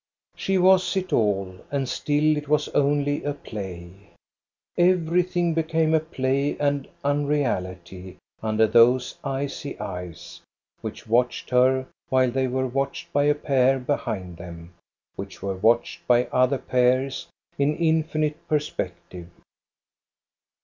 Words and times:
She 0.35 0.57
was 0.57 0.97
it 0.97 1.13
all, 1.13 1.55
and 1.69 1.87
still 1.87 2.35
it 2.35 2.47
was 2.47 2.69
only 2.69 3.23
a 3.23 3.35
play. 3.35 4.09
Every 4.75 5.21
thing 5.21 5.53
became 5.53 5.93
a 5.93 5.99
play 5.99 6.57
and 6.57 6.87
unreality 7.03 8.17
under 8.41 8.65
those 8.65 9.19
icy 9.23 9.79
eyes, 9.79 10.41
which 10.81 11.05
watched 11.05 11.51
her 11.51 11.85
while 12.09 12.31
they 12.31 12.47
were 12.47 12.65
watched 12.65 13.13
by 13.13 13.25
a 13.25 13.35
pair 13.35 13.77
behind 13.77 14.37
them, 14.37 14.73
which 15.17 15.43
were 15.43 15.57
watched 15.57 16.07
by 16.07 16.23
other 16.31 16.57
pairs 16.57 17.27
in 17.59 17.75
infinite 17.77 18.47
perspective. 18.47 19.27